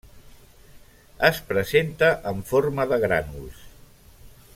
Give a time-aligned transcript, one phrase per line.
[1.29, 3.61] Es presenta en forma de grànuls.